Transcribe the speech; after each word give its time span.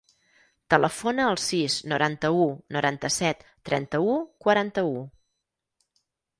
Telefona 0.73 1.27
al 1.33 1.37
sis, 1.43 1.75
noranta-u, 1.91 2.49
noranta-set, 2.77 3.47
trenta-u, 3.71 4.19
quaranta-u. 4.47 5.07